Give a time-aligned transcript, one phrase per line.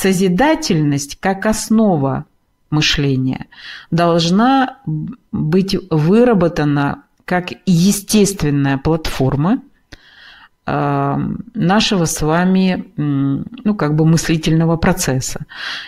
[0.00, 2.24] созидательность как основа
[2.70, 3.46] мышления
[3.90, 4.78] должна
[5.32, 9.60] быть выработана как естественная платформа
[10.66, 11.16] э,
[11.54, 15.44] нашего с вами ну, как бы мыслительного процесса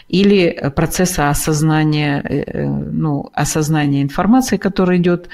[0.08, 5.28] или процесса осознания, э, ну, осознания информации, которая идет.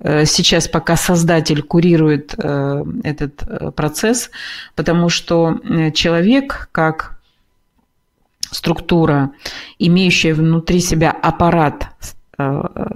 [0.00, 4.30] Э, сейчас пока создатель курирует э, этот э, процесс,
[4.74, 5.60] потому что
[5.94, 7.13] человек как
[8.54, 9.32] структура,
[9.80, 11.88] имеющая внутри себя аппарат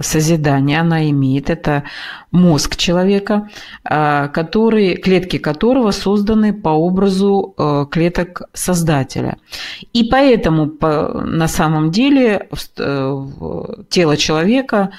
[0.01, 1.49] созидания, она имеет.
[1.49, 1.83] Это
[2.31, 3.49] мозг человека,
[3.83, 7.55] который, клетки которого созданы по образу
[7.89, 9.37] клеток создателя.
[9.93, 12.49] И поэтому на самом деле
[13.89, 14.91] тело человека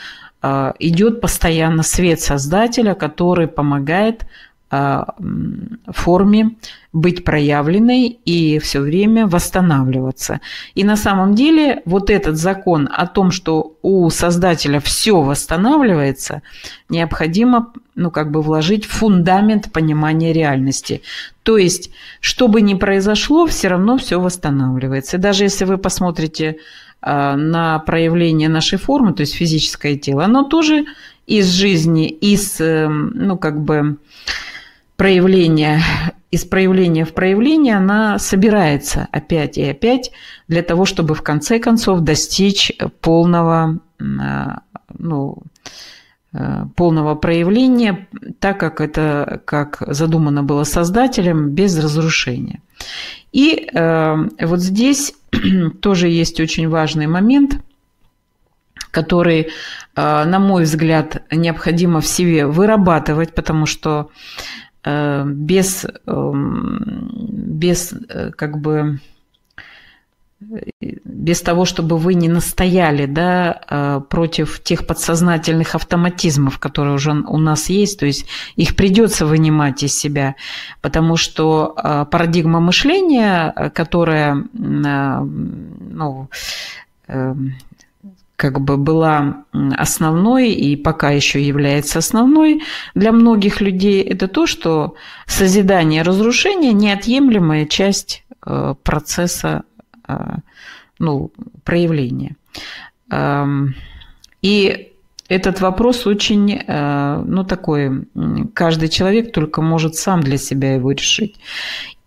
[0.78, 4.24] идет постоянно свет Создателя, который помогает
[4.70, 6.56] форме
[6.92, 10.40] быть проявленной и все время восстанавливаться.
[10.74, 16.42] И на самом деле вот этот закон о том, что у Создателя все восстанавливается,
[16.88, 21.02] необходимо ну, как бы вложить в фундамент понимания реальности.
[21.42, 25.16] То есть, что бы ни произошло, все равно все восстанавливается.
[25.16, 26.58] И даже если вы посмотрите
[27.02, 30.86] а, на проявление нашей формы, то есть физическое тело, оно тоже
[31.26, 33.98] из жизни, из, эм, ну, как бы,
[35.00, 35.80] проявления,
[36.30, 40.10] из проявления в проявление она собирается опять и опять
[40.46, 42.70] для того, чтобы в конце концов достичь
[43.00, 44.58] полного, а,
[44.98, 45.38] ну,
[46.34, 48.08] э, полного проявления,
[48.40, 52.60] так как это как задумано было создателем, без разрушения.
[53.32, 55.14] И э, вот здесь
[55.80, 57.54] тоже есть очень важный момент,
[58.90, 59.48] который,
[59.96, 68.30] э, на мой взгляд, необходимо в себе вырабатывать, потому что э, без, эм, без э,
[68.30, 69.00] как бы
[70.80, 77.36] без того, чтобы вы не настояли да, э, против тех подсознательных автоматизмов, которые уже у
[77.36, 78.26] нас есть, то есть
[78.56, 80.36] их придется вынимать из себя,
[80.80, 86.30] потому что э, парадигма мышления, которая э, ну,
[88.40, 92.62] как бы была основной и пока еще является основной
[92.94, 94.94] для многих людей, это то, что
[95.26, 98.24] созидание и разрушение– неотъемлемая часть
[98.82, 99.64] процесса
[100.04, 100.38] а,
[100.98, 101.30] ну,
[101.64, 102.36] проявления.
[104.40, 104.92] И
[105.28, 108.06] этот вопрос очень, э, ну, такой,
[108.54, 111.36] каждый человек только может сам для себя его решить.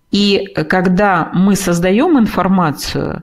[0.10, 3.22] И когда мы создаем информацию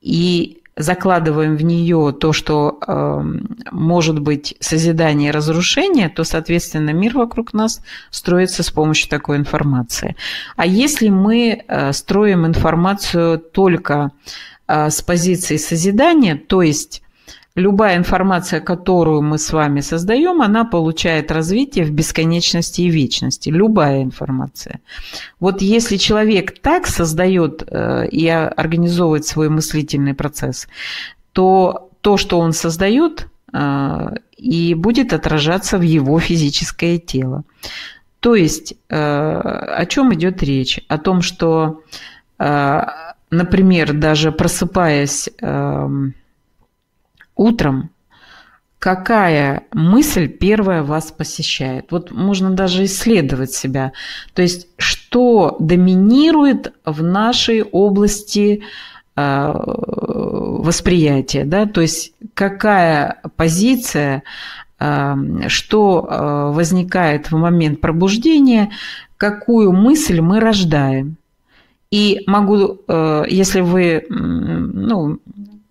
[0.00, 3.22] и закладываем в нее то, что э,
[3.70, 10.16] может быть созидание и разрушение, то, соответственно, мир вокруг нас строится с помощью такой информации.
[10.56, 14.10] А если мы э, строим информацию только
[14.66, 17.02] э, с позиции созидания, то есть
[17.60, 23.50] любая информация, которую мы с вами создаем, она получает развитие в бесконечности и вечности.
[23.50, 24.80] Любая информация.
[25.38, 30.68] Вот если человек так создает э, и организовывает свой мыслительный процесс,
[31.32, 37.44] то то, что он создает, э, и будет отражаться в его физическое тело.
[38.20, 40.80] То есть э, о чем идет речь?
[40.88, 41.82] О том, что,
[43.30, 46.14] например, даже просыпаясь эм,
[47.40, 47.90] утром,
[48.78, 51.86] какая мысль первая вас посещает.
[51.90, 53.92] Вот можно даже исследовать себя.
[54.34, 58.62] То есть, что доминирует в нашей области
[59.16, 64.22] э, восприятия, да, то есть какая позиция,
[64.78, 65.14] э,
[65.48, 68.70] что э, возникает в момент пробуждения,
[69.16, 71.16] какую мысль мы рождаем.
[71.90, 72.82] И могу,
[73.28, 75.18] если вы ну,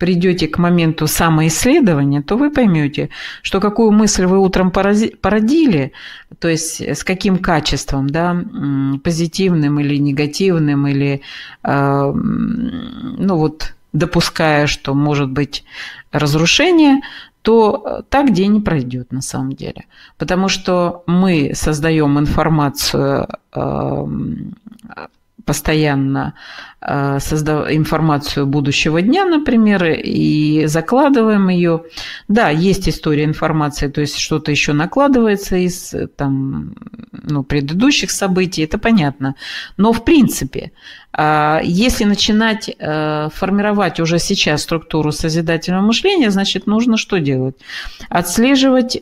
[0.00, 3.10] придете к моменту самоисследования, то вы поймете,
[3.42, 5.92] что какую мысль вы утром породили,
[6.38, 8.42] то есть с каким качеством, да,
[9.04, 11.20] позитивным или негативным, или,
[11.62, 15.64] э, ну вот, допуская, что может быть
[16.12, 17.00] разрушение,
[17.42, 19.84] то так день не пройдет на самом деле.
[20.16, 24.06] Потому что мы создаем информацию э,
[25.44, 26.34] постоянно
[26.80, 27.70] э, создав...
[27.70, 31.84] информацию будущего дня, например, и закладываем ее.
[32.28, 36.74] Да, есть история информации, то есть что-то еще накладывается из там,
[37.12, 39.34] ну, предыдущих событий, это понятно.
[39.76, 40.72] Но в принципе,
[41.16, 47.56] э, если начинать э, формировать уже сейчас структуру созидательного мышления, значит, нужно что делать?
[48.08, 49.00] Отслеживать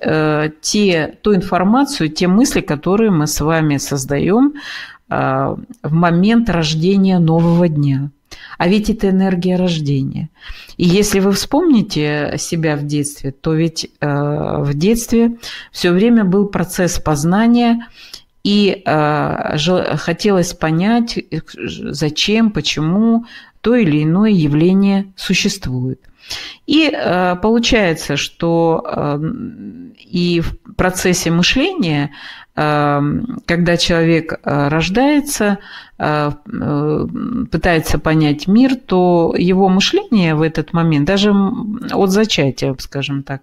[0.60, 4.54] те, ту информацию, те мысли, которые мы с вами создаем,
[5.08, 5.58] в
[5.90, 8.10] момент рождения нового дня.
[8.58, 10.28] А ведь это энергия рождения.
[10.76, 15.36] И если вы вспомните себя в детстве, то ведь э, в детстве
[15.72, 17.86] все время был процесс познания,
[18.44, 19.56] и э,
[19.96, 21.18] хотелось понять,
[21.56, 23.26] зачем, почему
[23.60, 26.00] то или иное явление существует.
[26.66, 29.20] И э, получается, что э,
[29.98, 32.10] и в процессе мышления
[32.60, 35.58] Эм, когда человек э, рождается,
[35.96, 36.32] э,
[37.52, 41.32] пытается понять мир, то его мышление в этот момент, даже
[41.92, 43.42] от зачатия, скажем так,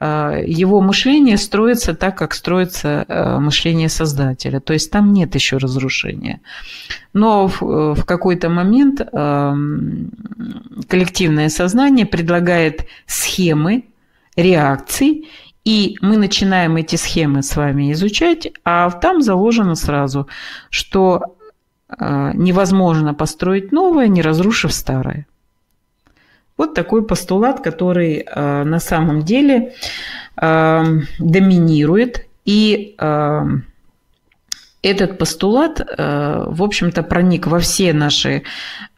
[0.00, 3.06] его мышление строится так, как строится
[3.40, 4.60] мышление Создателя.
[4.60, 6.40] То есть там нет еще разрушения.
[7.12, 7.60] Но в,
[7.94, 9.00] в какой-то момент
[10.88, 13.84] коллективное сознание предлагает схемы
[14.36, 15.28] реакций,
[15.64, 20.28] и мы начинаем эти схемы с вами изучать, а там заложено сразу,
[20.68, 21.36] что
[21.88, 25.26] э, невозможно построить новое, не разрушив старое.
[26.56, 29.74] Вот такой постулат, который э, на самом деле
[30.36, 30.84] э,
[31.18, 32.96] доминирует и
[34.84, 38.42] этот постулат, э, в общем-то, проник во все наши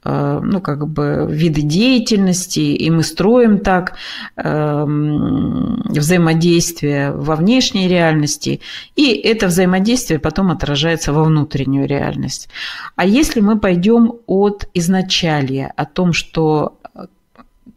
[0.05, 3.95] э, ну, как бы виды деятельности, и мы строим так
[4.37, 8.61] э, взаимодействие во внешней реальности,
[8.97, 12.49] и это взаимодействие потом отражается во внутреннюю реальность.
[12.97, 16.79] А если мы пойдем от изначалия, о том, что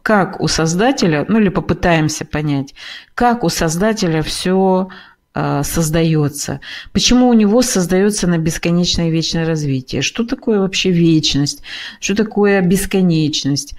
[0.01, 2.73] как у создателя, ну или попытаемся понять,
[3.15, 4.89] как у создателя все
[5.33, 6.59] а, создается,
[6.91, 11.61] почему у него создается на бесконечное и вечное развитие, что такое вообще вечность,
[11.99, 13.75] что такое бесконечность.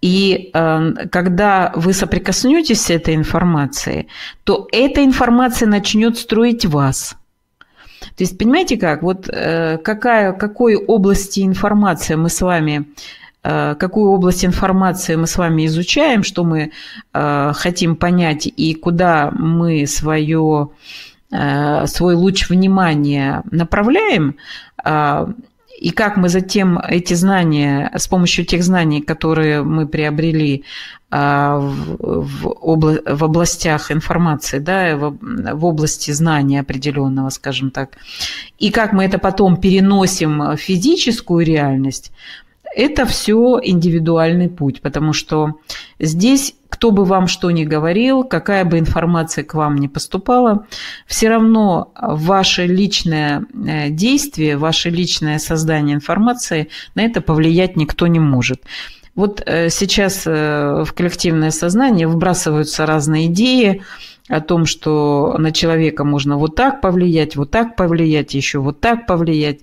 [0.00, 4.08] И э, когда вы соприкоснетесь с этой информацией,
[4.42, 7.14] то эта информация начнет строить вас.
[8.16, 12.86] То есть, понимаете как, вот э, какая, какой области информации мы с вами
[13.42, 16.70] какую область информации мы с вами изучаем, что мы
[17.12, 20.68] э, хотим понять и куда мы свое,
[21.32, 24.36] э, свой луч внимания направляем,
[25.80, 30.64] и как мы затем эти знания, с помощью тех знаний, которые мы приобрели
[31.10, 32.56] в,
[33.04, 37.90] в областях информации, да, в, в области знания определенного, скажем так,
[38.58, 42.12] и как мы это потом переносим в физическую реальность,
[42.74, 45.60] это все индивидуальный путь, потому что
[45.98, 50.66] здесь, кто бы вам что ни говорил, какая бы информация к вам ни поступала,
[51.06, 58.20] все равно ваше личное э, действие, ваше личное создание информации на это повлиять никто не
[58.20, 58.62] может.
[59.14, 63.82] Вот э, сейчас э, в коллективное сознание выбрасываются разные идеи
[64.28, 69.06] о том, что на человека можно вот так повлиять, вот так повлиять, еще вот так
[69.06, 69.60] повлиять.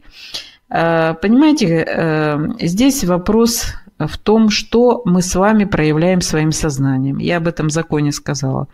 [0.70, 7.18] Э, понимаете, э, здесь вопрос в том, что мы с вами проявляем своим сознанием.
[7.18, 8.68] Я об этом законе сказала.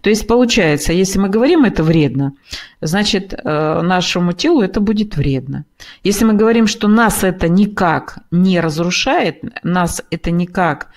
[0.00, 2.32] То есть получается, если мы говорим это вредно,
[2.80, 5.64] значит э, нашему телу это будет вредно.
[6.02, 10.88] Если мы говорим, что нас это никак не разрушает, нас это никак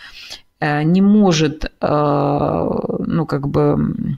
[0.62, 4.18] не может, ну как бы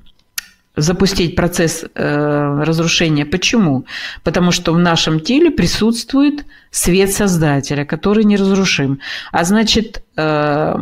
[0.75, 3.25] запустить процесс э, разрушения.
[3.25, 3.85] Почему?
[4.23, 8.99] Потому что в нашем теле присутствует свет Создателя, который неразрушим.
[9.31, 10.75] А значит, э,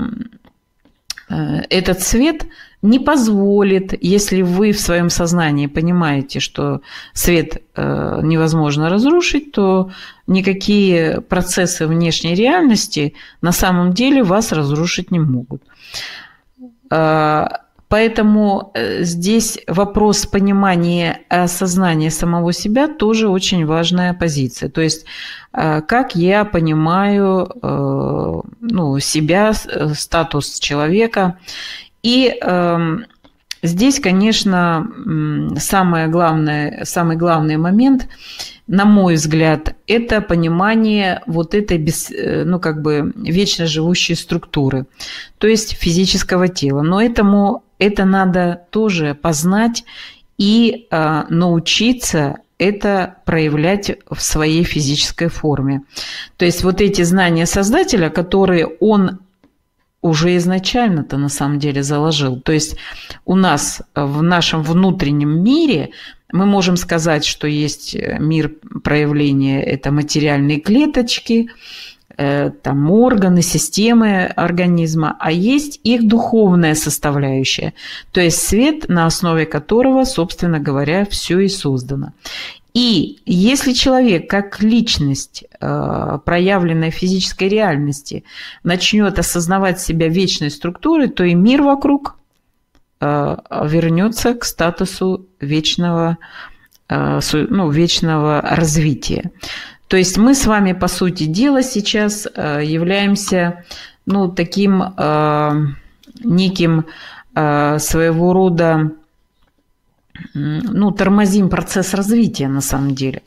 [1.30, 2.46] э, этот свет
[2.82, 6.82] не позволит, если вы в своем сознании понимаете, что
[7.14, 9.92] свет э, невозможно разрушить, то
[10.28, 15.62] никакие процессы внешней реальности на самом деле вас разрушить не могут.
[16.92, 17.48] Э,
[17.94, 24.70] Поэтому э, здесь вопрос понимания осознания самого себя тоже очень важная позиция.
[24.70, 25.06] То есть
[25.54, 29.54] э, как я понимаю э, ну, себя,
[29.94, 31.38] статус человека.
[32.02, 33.06] И эм,
[33.62, 34.88] здесь, конечно,
[35.60, 38.08] самое главное, самый главный момент–
[38.66, 42.10] на мой взгляд, это понимание вот этой без,
[42.46, 44.86] ну, как бы вечно живущей структуры,
[45.38, 46.82] то есть физического тела.
[46.82, 49.84] Но этому это надо тоже познать
[50.38, 55.82] и э, научиться это проявлять в своей физической форме.
[56.38, 59.20] То есть вот эти знания Создателя, которые он
[60.02, 62.40] уже изначально-то на самом деле заложил.
[62.40, 62.78] То есть
[63.26, 65.90] у нас в нашем внутреннем мире
[66.32, 68.52] мы можем сказать, что есть э, мир
[68.84, 71.50] проявления, это материальные клеточки,
[72.16, 77.74] там органы, системы организма, а есть их духовная составляющая,
[78.12, 82.14] то есть свет, на основе которого, собственно говоря, все и создано.
[82.74, 88.24] И если человек как личность, э, проявленная физической реальности,
[88.64, 92.16] начнет осознавать себя вечной структурой, то и мир вокруг
[93.00, 96.18] э, вернется к статусу вечного,
[96.90, 99.32] э, ну, вечного развития.
[99.94, 103.64] То есть мы с вами, по сути дела, сейчас являемся
[104.08, 104.84] ну, таким
[106.24, 106.86] неким
[107.36, 108.92] своего рода
[110.34, 113.22] ну, тормозим процесс развития на самом деле.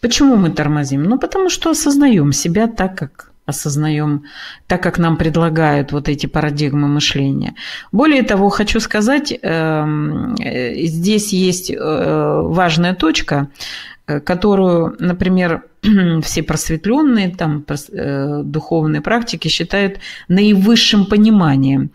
[0.00, 1.04] Почему мы тормозим?
[1.04, 4.24] Ну, потому что осознаем себя так, как осознаем,
[4.66, 7.54] так как нам предлагают вот эти парадигмы мышления.
[7.92, 15.64] Более того, хочу сказать, эм, э, здесь есть э, важная точка, э, которую, например,
[16.22, 17.64] все просветленные, там,
[18.44, 19.98] духовные практики считают
[20.28, 21.90] наивысшим пониманием.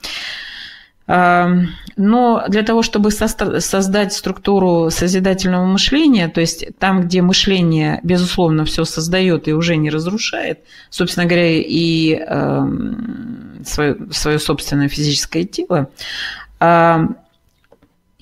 [1.06, 8.86] Но для того, чтобы создать структуру созидательного мышления, то есть там, где мышление, безусловно, все
[8.86, 12.16] создает и уже не разрушает, собственно говоря, и
[13.66, 15.90] свое, свое собственное физическое тело,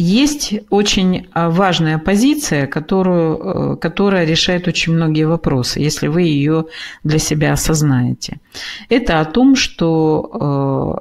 [0.02, 6.66] есть очень важная позиция, которую, э, которая решает очень многие вопросы, если вы ее
[7.04, 8.40] для себя осознаете.
[8.90, 11.00] Это о том, что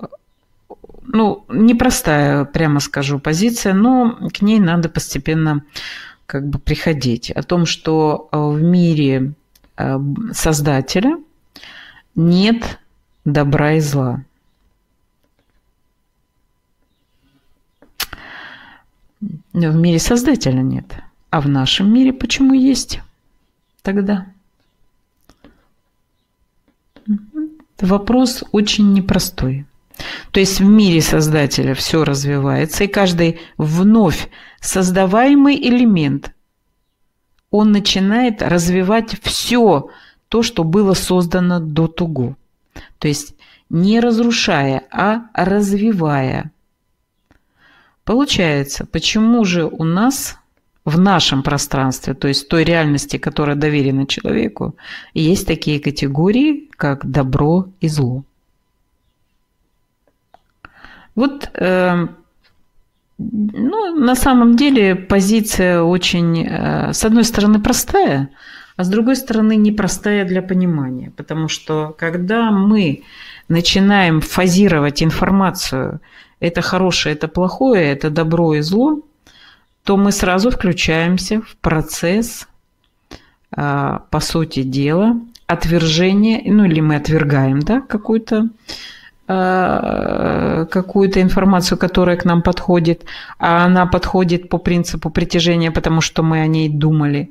[0.70, 0.76] э,
[1.06, 5.62] ну, непростая, прямо скажу, позиция, но к ней надо постепенно
[6.26, 7.30] как бы приходить.
[7.30, 9.32] О том, что э, в мире
[10.32, 11.16] Создателя
[12.14, 12.78] нет
[13.24, 14.24] добра и зла.
[19.52, 20.84] В мире Создателя нет.
[21.30, 23.00] А в нашем мире почему есть
[23.82, 24.26] тогда?
[27.80, 29.66] Вопрос очень непростой.
[30.30, 34.28] То есть в мире Создателя все развивается, и каждый вновь
[34.60, 36.32] создаваемый элемент,
[37.50, 39.90] он начинает развивать все
[40.28, 42.36] то, что было создано до тугу.
[42.98, 43.34] То есть
[43.68, 46.52] не разрушая, а развивая.
[48.04, 50.38] Получается, почему же у нас
[50.84, 54.76] в нашем пространстве, то есть той реальности, которая доверена человеку,
[55.14, 58.24] есть такие категории, как добро и зло.
[61.14, 62.06] Вот, э,
[63.18, 68.30] ну, на самом деле позиция очень, э, с одной стороны, простая,
[68.76, 71.12] а с другой стороны, непростая для понимания.
[71.14, 73.02] Потому что когда мы
[73.48, 76.00] начинаем фазировать информацию,
[76.40, 79.00] это хорошее, это плохое, это добро и зло,
[79.84, 82.48] то мы сразу включаемся в процесс,
[83.56, 88.48] э, по сути дела, отвержения, ну или мы отвергаем да, какую-то
[89.32, 93.04] Э, какую-то информацию, которая к нам подходит,
[93.38, 97.30] а она подходит по принципу притяжения, потому что мы о ней думали.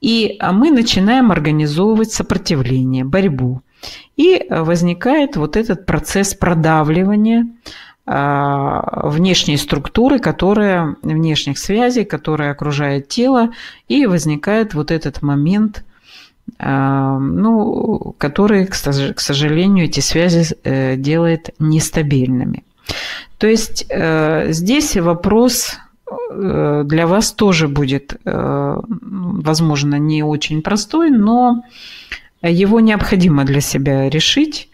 [0.00, 3.62] И а мы начинаем организовывать сопротивление, борьбу.
[4.16, 7.50] И возникает вот этот процесс продавливания а,
[8.06, 13.50] внешней структуры, которая, внешних связей, которая окружает тело,
[13.88, 15.84] и возникает вот этот момент–
[16.58, 18.74] ну, которые, к
[19.20, 22.64] сожалению, эти связи э, делает нестабильными.
[23.38, 25.76] То есть э, здесь вопрос
[26.08, 31.64] э, для вас тоже будет, возможно, не очень простой, но
[32.42, 34.68] его необходимо для себя решить,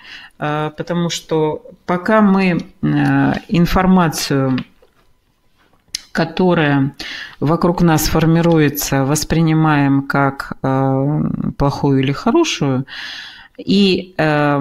[0.76, 2.66] потому что пока мы
[3.48, 4.58] информацию
[6.12, 6.94] которая
[7.40, 11.22] вокруг нас формируется, воспринимаем как э,
[11.56, 12.86] плохую или хорошую,
[13.56, 14.60] и э,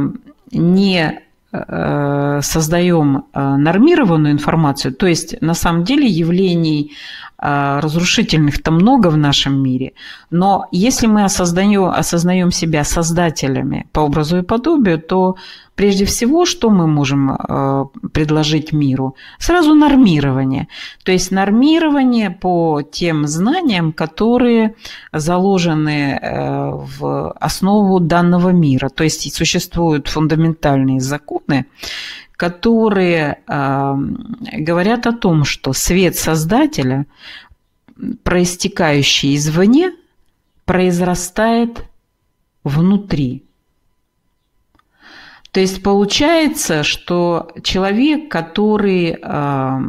[0.51, 1.21] не
[1.51, 6.93] э, создаем нормированную информацию, то есть на самом деле явлений
[7.41, 9.93] разрушительных-то много в нашем мире,
[10.29, 15.35] но если мы осознаем, осознаем себя создателями по образу и подобию, то
[15.81, 19.15] Прежде всего, что мы можем э, предложить миру?
[19.39, 20.67] Сразу нормирование.
[21.03, 24.75] То есть нормирование по тем знаниям, которые
[25.11, 28.89] заложены э, в основу данного мира.
[28.89, 31.65] То есть существуют фундаментальные законы,
[32.41, 33.95] которые э,
[34.57, 37.05] говорят о том, что свет Создателя,
[38.23, 39.91] проистекающий извне,
[40.65, 41.85] произрастает
[42.63, 43.43] внутри.
[45.51, 49.79] То есть получается, что человек, который э,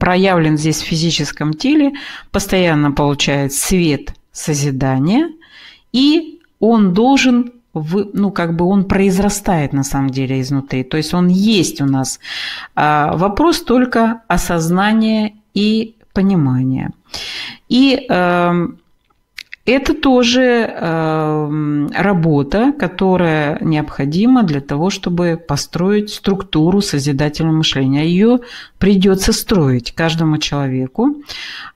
[0.00, 1.92] проявлен здесь в физическом теле,
[2.32, 5.30] постоянно получает свет созидания,
[5.92, 11.14] и он должен, в, ну как бы он произрастает на самом деле изнутри, то есть
[11.14, 12.20] он есть у нас.
[12.74, 16.90] А вопрос только осознания и понимания.
[17.68, 18.66] И э,
[19.64, 28.04] Это тоже э, работа, которая необходима для того, чтобы построить структуру созидательного мышления.
[28.04, 28.40] Ее
[28.78, 31.14] придется строить каждому человеку.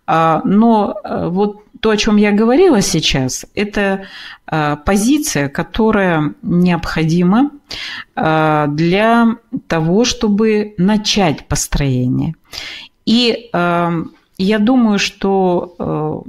[0.06, 4.06] А, но э, вот то, о чем я говорила сейчас, это
[4.50, 7.52] э, позиция, которая необходима
[8.16, 9.36] э, для
[9.68, 12.34] того, чтобы начать построение.
[13.04, 16.24] И я думаю, что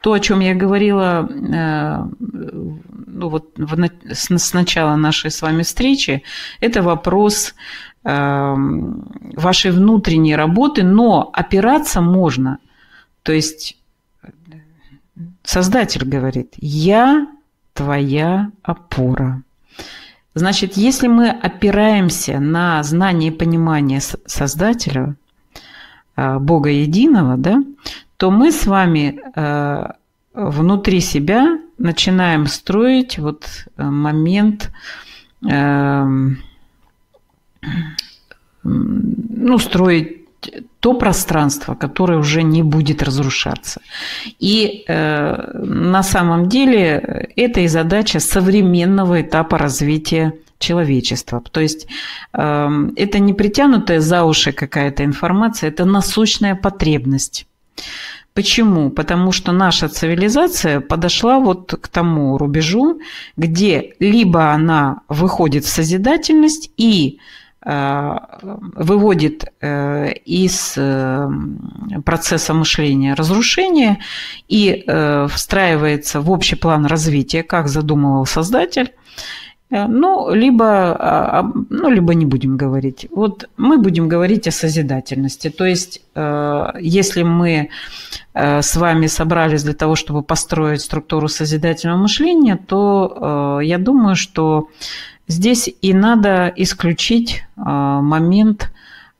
[0.00, 3.50] то, о чем я говорила ну, вот,
[4.10, 6.22] с начала нашей с вами встречи,
[6.60, 7.54] это вопрос
[8.02, 12.56] вашей внутренней работы, но опираться можно.
[13.22, 13.76] То есть
[15.42, 17.26] Создатель говорит, я
[17.74, 19.42] твоя опора.
[20.34, 25.16] Значит, если мы опираемся на знание и понимание Создателя,
[26.16, 27.62] а, Бога Единого, да,
[28.16, 29.96] то мы с вами а,
[30.32, 33.44] внутри себя начинаем строить вот
[33.76, 34.70] э, момент
[38.62, 40.21] ну, строить
[40.80, 43.80] то пространство, которое уже не будет разрушаться.
[44.38, 51.42] И э, на самом деле это и задача современного этапа развития человечества.
[51.50, 51.86] То есть
[52.32, 57.46] э, это не притянутая за уши какая-то информация, это насущная потребность.
[58.34, 58.90] Почему?
[58.90, 63.00] Потому что наша цивилизация подошла вот к тому рубежу,
[63.36, 67.18] где либо она выходит в созидательность и
[67.64, 71.28] выводит э, из э,
[72.04, 73.98] процесса мышления разрушение
[74.48, 74.84] и
[75.30, 78.92] встраивается в общий план развития, как задумывал создатель,
[79.70, 83.06] ну, либо, а, а, ну, либо не будем говорить.
[83.10, 85.48] Вот мы будем говорить о созидательности.
[85.48, 87.70] То есть, если мы
[88.34, 94.68] с вами собрались для того, чтобы построить структуру созидательного мышления, то я думаю, что
[95.28, 98.72] Здесь и надо исключить а, момент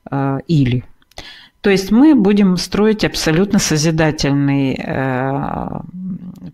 [0.09, 0.83] а, «или».
[1.61, 5.79] То есть мы будем строить абсолютно созидательный э,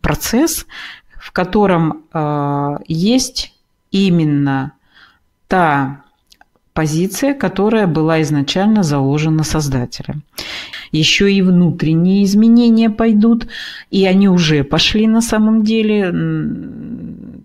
[0.01, 0.67] процесс,
[1.15, 3.55] в котором э, есть
[3.89, 4.73] именно
[5.47, 6.03] та
[6.73, 10.21] позиция, которая была изначально заложена создателем.
[10.91, 13.47] Еще и внутренние изменения пойдут,
[13.89, 16.12] и они уже пошли на самом деле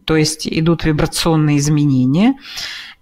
[0.04, 2.34] то есть идут вибрационные изменения,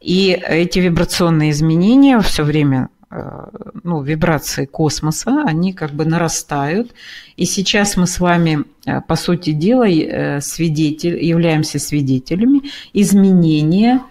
[0.00, 3.48] и эти вибрационные изменения все время э,
[3.84, 6.92] ну, вибрации космоса, они как бы нарастают.
[7.36, 12.62] И сейчас мы с вами, э, по сути дела, э, свидетель, являемся свидетелями
[12.92, 14.02] изменения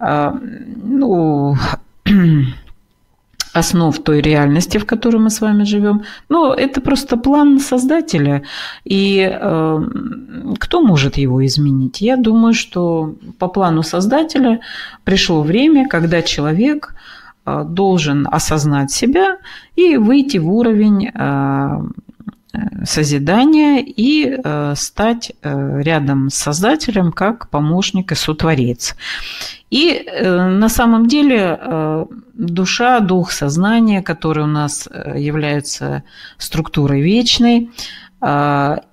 [0.00, 1.56] ну,
[3.58, 6.02] основ той реальности, в которой мы с вами живем.
[6.28, 8.42] Но это просто план создателя.
[8.84, 9.80] И э,
[10.58, 12.00] кто может его изменить?
[12.00, 14.60] Я думаю, что по плану создателя
[15.04, 16.94] пришло время, когда человек
[17.46, 19.38] э, должен осознать себя
[19.76, 21.80] и выйти в уровень э,
[22.84, 28.96] созидания и э, стать э, рядом с Создателем как помощник и сотворец.
[29.70, 36.04] И э, на самом деле э, душа, дух, сознание, который у нас э, является
[36.38, 37.70] структурой вечной,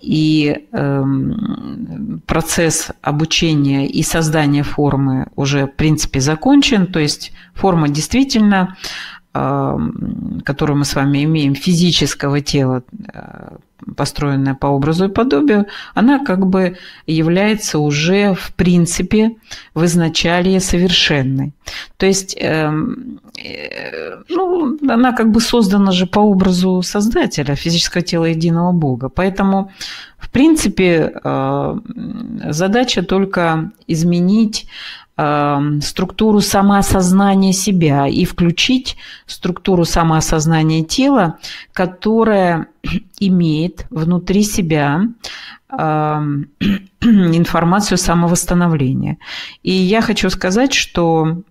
[0.01, 6.85] и эм, процесс обучения и создания формы уже, в принципе, закончен.
[6.85, 8.77] То есть форма действительно
[9.35, 13.57] которую мы с вами имеем, физического тела, э,
[13.97, 19.31] построенная по образу и подобию, она как бы является уже в принципе
[19.73, 21.53] в изначале совершенной.
[21.97, 28.25] То есть эм, э, ну, она как бы создана же по образу Создателя, физического тела
[28.25, 29.09] единого Бога.
[29.09, 29.69] Поэтому,
[30.17, 31.79] в принципе, э,
[32.51, 34.67] задача только изменить
[35.17, 41.39] структуру самоосознания себя и включить структуру самоосознания тела,
[41.71, 42.67] которая
[43.19, 45.03] имеет внутри себя
[45.69, 46.49] эм,
[47.01, 49.17] информацию самовосстановления.
[49.63, 51.43] И я хочу сказать, что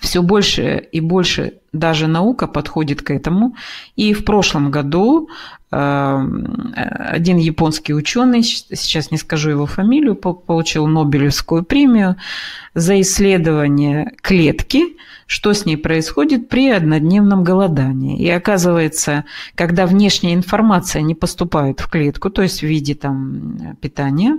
[0.00, 3.56] все больше и больше даже наука подходит к этому.
[3.96, 5.32] И в прошлом году эм,
[5.72, 12.16] один японский ученый, сейчас не скажу его фамилию, получил Нобелевскую премию
[12.74, 18.18] за исследование клетки, что с ней происходит при однодневном голодании.
[18.18, 24.36] И оказывается, когда внешняя информация не поступает в клетку, то есть в виде там, питания,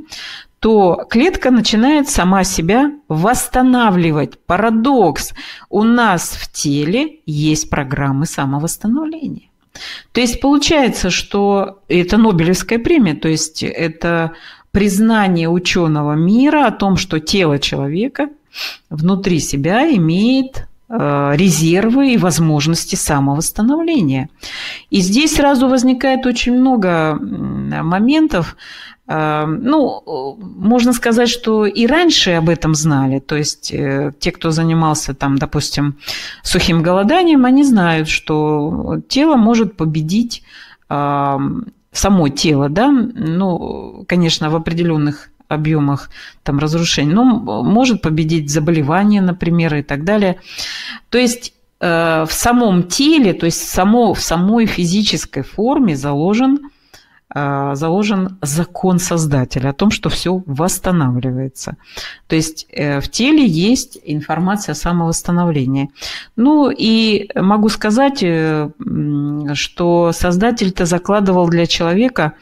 [0.59, 4.37] то клетка начинает сама себя восстанавливать.
[4.45, 5.33] Парадокс.
[5.69, 9.49] У нас в теле есть программы самовосстановления.
[10.11, 14.33] То есть получается, что это Нобелевская премия, то есть это
[14.71, 18.29] признание ученого мира о том, что тело человека
[18.89, 24.29] внутри себя имеет резервы и возможности самовосстановления.
[24.89, 28.55] И здесь сразу возникает очень много моментов,
[29.05, 33.19] ну, можно сказать, что и раньше об этом знали.
[33.19, 35.97] То есть э, те, кто занимался там, допустим,
[36.41, 40.43] сухим голоданием, они знают, что тело может победить
[40.87, 46.09] само тело, да, ну, конечно, в определенных объемах
[46.43, 47.23] там разрушений, но
[47.63, 50.39] может победить заболевания, например, и так далее.
[51.09, 56.59] То есть э, в самом теле, то есть само, в самой физической форме заложен
[57.33, 61.77] заложен закон Создателя о том, что все восстанавливается.
[62.27, 65.89] То есть э, в теле есть информация о самовосстановлении.
[66.35, 68.69] Ну и могу сказать, э,
[69.53, 72.33] что Создатель-то закладывал для человека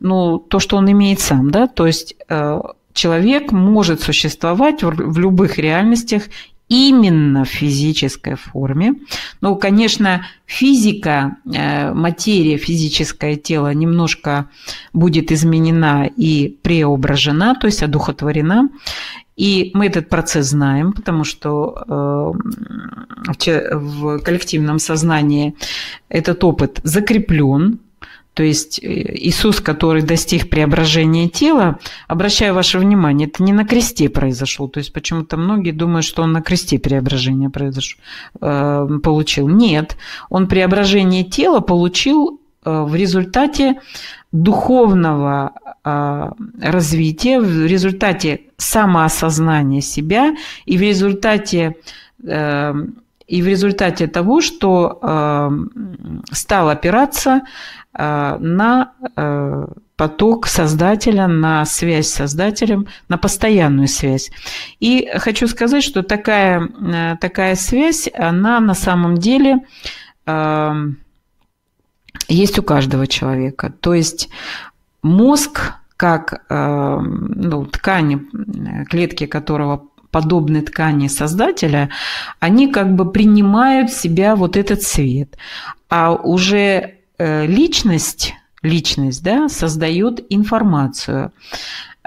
[0.00, 2.60] ну, то, что он имеет сам, да, то есть э,
[2.92, 6.24] человек может существовать в любых реальностях
[6.70, 8.94] именно в физической форме.
[9.40, 14.48] Ну, конечно, физика, э, материя, физическое тело немножко
[14.92, 18.70] будет изменена и преображена, то есть одухотворена.
[19.36, 25.54] И мы этот процесс знаем, потому что э, в коллективном сознании
[26.08, 27.80] этот опыт закреплен,
[28.34, 34.08] то есть э, Иисус, который достиг преображения тела, обращаю ваше внимание, это не на кресте
[34.08, 34.68] произошло.
[34.68, 38.00] То есть почему-то многие думают, что он на кресте преображение произошло,
[38.40, 39.48] э, получил.
[39.48, 39.96] Нет,
[40.28, 43.80] он преображение тела получил э, в результате
[44.32, 51.74] духовного развития, в результате самоосознания себя и в результате
[53.30, 55.50] и в результате того, что
[56.32, 57.42] стал опираться
[57.92, 59.66] Э, на э,
[59.96, 64.30] поток создателя, на связь с создателем, на постоянную связь.
[64.78, 69.58] И хочу сказать, что такая, э, такая связь, она на самом деле
[72.28, 73.72] есть у каждого человека.
[73.80, 74.28] То есть
[75.02, 78.20] мозг, как ну, ткани,
[78.84, 81.90] клетки которого подобны ткани создателя,
[82.38, 85.36] они как бы принимают в себя вот этот свет.
[85.88, 91.32] А уже Э, личность, личность да, создает информацию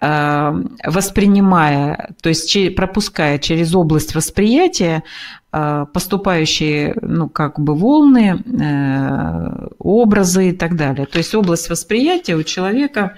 [0.02, 5.04] э, воспринимая, то есть пропуская через область восприятия
[5.52, 8.44] э, поступающие, ну, как бы волны,
[9.78, 11.06] образы и так далее.
[11.06, 13.14] То есть область восприятия у человека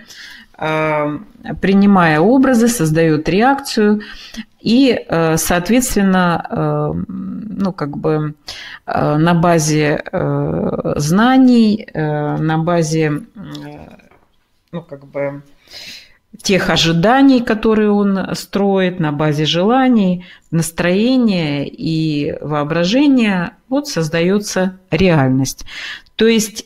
[0.58, 4.02] принимая образы, создает реакцию
[4.62, 8.36] и, э, соответственно, э, ну, как бы
[8.86, 10.04] на базе
[10.96, 13.22] знаний, на базе,
[14.72, 15.42] ну, как бы
[16.42, 25.66] тех ожиданий, которые он строит, на базе желаний, настроения и воображения, вот создается реальность.
[26.16, 26.66] То есть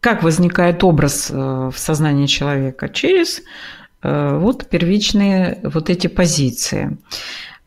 [0.00, 2.88] как возникает образ э, в сознании человека?
[2.88, 3.42] Через
[4.02, 6.96] э, вот первичные вот эти позиции.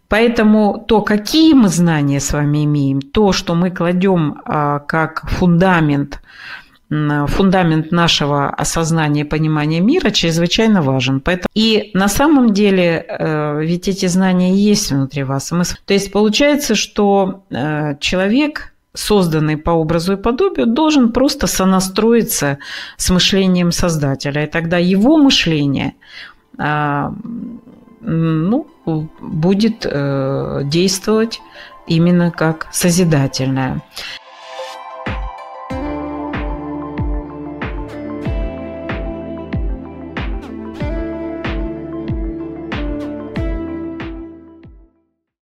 [0.08, 6.20] Поэтому то, какие мы знания с вами имеем, то, что мы кладем а, как фундамент,
[6.89, 11.22] фундамент нашего осознания и понимания мира чрезвычайно важен.
[11.22, 11.48] Поэтому...
[11.54, 15.48] И на самом деле э, ведь эти знания есть внутри вас.
[15.86, 17.46] То есть получается, что
[18.02, 22.58] человек созданный по образу и подобию, должен просто сонастроиться
[22.97, 24.43] с мышлением создателя.
[24.45, 25.93] И тогда его мышление
[26.58, 27.13] а,
[28.01, 31.41] ну, будет э, действовать
[31.88, 33.82] именно как созидательное.